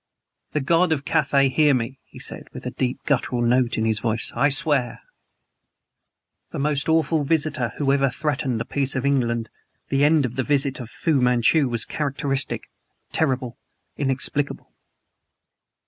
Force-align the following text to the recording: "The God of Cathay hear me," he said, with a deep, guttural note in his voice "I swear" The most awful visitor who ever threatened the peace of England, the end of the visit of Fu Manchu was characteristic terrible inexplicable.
"The 0.53 0.61
God 0.61 0.91
of 0.91 1.05
Cathay 1.05 1.49
hear 1.49 1.75
me," 1.75 1.99
he 2.05 2.17
said, 2.17 2.47
with 2.53 2.65
a 2.65 2.71
deep, 2.71 2.97
guttural 3.05 3.43
note 3.43 3.77
in 3.77 3.85
his 3.85 3.99
voice 3.99 4.31
"I 4.35 4.49
swear" 4.49 4.99
The 6.53 6.57
most 6.57 6.89
awful 6.89 7.23
visitor 7.23 7.73
who 7.77 7.91
ever 7.93 8.09
threatened 8.09 8.59
the 8.59 8.65
peace 8.65 8.95
of 8.95 9.05
England, 9.05 9.51
the 9.89 10.03
end 10.03 10.25
of 10.25 10.37
the 10.37 10.43
visit 10.43 10.79
of 10.79 10.89
Fu 10.89 11.21
Manchu 11.21 11.69
was 11.69 11.85
characteristic 11.85 12.63
terrible 13.11 13.59
inexplicable. 13.95 14.73